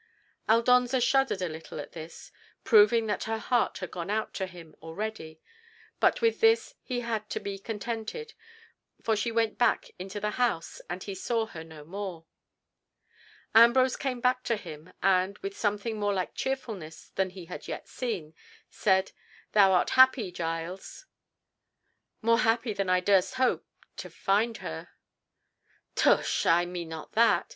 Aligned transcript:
Aldonza 0.49 0.99
shuddered 0.99 1.43
a 1.43 1.47
little 1.47 1.79
at 1.79 1.91
this, 1.91 2.31
proving 2.63 3.05
that 3.05 3.25
her 3.25 3.37
heart 3.37 3.77
had 3.77 3.91
gone 3.91 4.09
out 4.09 4.33
to 4.33 4.47
him 4.47 4.75
already, 4.81 5.39
but 5.99 6.23
with 6.23 6.39
this 6.41 6.73
he 6.81 7.01
had 7.01 7.29
to 7.29 7.39
be 7.39 7.59
contented, 7.59 8.33
for 9.03 9.15
she 9.15 9.31
went 9.31 9.59
back 9.59 9.91
into 9.99 10.19
the 10.19 10.31
house, 10.41 10.81
and 10.89 11.03
he 11.03 11.13
saw 11.13 11.45
her 11.45 11.63
no 11.63 11.83
more. 11.83 12.25
Ambrose 13.53 13.95
came 13.95 14.19
back 14.19 14.41
to 14.41 14.55
him, 14.55 14.91
and, 15.03 15.37
with 15.43 15.55
something 15.55 15.99
more 15.99 16.15
like 16.15 16.33
cheerfulness 16.33 17.11
than 17.13 17.29
he 17.29 17.45
had 17.45 17.67
yet 17.67 17.87
seen, 17.87 18.33
said, 18.71 19.11
"Thou 19.51 19.71
art 19.71 19.91
happy, 19.91 20.31
Giles." 20.31 21.05
"More 22.23 22.39
happy 22.39 22.73
than 22.73 22.89
I 22.89 23.01
durst 23.01 23.35
hope—to 23.35 24.09
find 24.09 24.57
her—" 24.65 24.89
"Tush! 25.93 26.47
I 26.47 26.65
meant 26.65 26.89
not 26.89 27.11
that. 27.11 27.45